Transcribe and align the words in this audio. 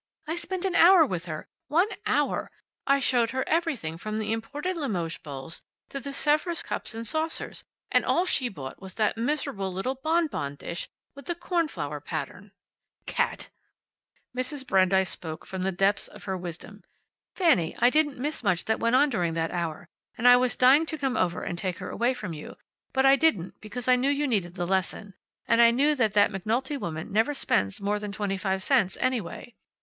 I 0.25 0.33
spent 0.35 0.65
an 0.65 0.73
hour 0.73 1.05
with 1.05 1.25
her. 1.25 1.47
One 1.67 1.89
hour! 2.07 2.49
I 2.87 2.99
showed 2.99 3.29
her 3.29 3.47
everything 3.47 3.99
from 3.99 4.17
the 4.17 4.31
imported 4.33 4.75
Limoges 4.75 5.19
bowls 5.19 5.61
to 5.89 5.99
the 5.99 6.11
Sevres 6.11 6.63
cups 6.63 6.95
and 6.95 7.07
saucers, 7.07 7.63
and 7.91 8.03
all 8.03 8.25
she 8.25 8.49
bought 8.49 8.81
was 8.81 8.95
that 8.95 9.15
miserable 9.15 9.71
little 9.71 9.93
bonbon 9.93 10.55
dish 10.55 10.89
with 11.13 11.27
the 11.27 11.35
cornflower 11.35 11.99
pattern. 11.99 12.51
Cat!" 13.05 13.51
Mrs. 14.35 14.65
Brandeis 14.65 15.07
spoke 15.07 15.45
from 15.45 15.61
the 15.61 15.71
depths 15.71 16.07
of 16.07 16.23
her 16.23 16.35
wisdom. 16.35 16.83
"Fanny, 17.35 17.75
I 17.77 17.91
didn't 17.91 18.17
miss 18.17 18.43
much 18.43 18.65
that 18.65 18.79
went 18.79 18.95
on 18.95 19.11
during 19.11 19.35
that 19.35 19.51
hour, 19.51 19.87
and 20.17 20.27
I 20.27 20.35
was 20.35 20.55
dying 20.55 20.87
to 20.87 20.97
come 20.97 21.15
over 21.15 21.43
and 21.43 21.59
take 21.59 21.77
her 21.77 21.91
away 21.91 22.15
from 22.15 22.33
you, 22.33 22.55
but 22.91 23.05
I 23.05 23.15
didn't 23.15 23.61
because 23.61 23.87
I 23.87 23.97
knew 23.97 24.09
you 24.09 24.25
needed 24.27 24.55
the 24.55 24.65
lesson, 24.65 25.13
and 25.47 25.61
I 25.61 25.69
knew 25.69 25.93
that 25.93 26.15
that 26.15 26.31
McNulty 26.31 26.79
woman 26.79 27.11
never 27.11 27.35
spends 27.35 27.79
more 27.79 27.99
than 27.99 28.11
twenty 28.11 28.39
five 28.39 28.63
cents, 28.63 28.97
anyway. 28.99 29.53